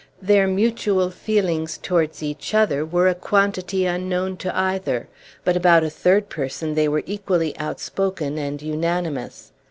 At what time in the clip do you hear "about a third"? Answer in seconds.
5.55-6.27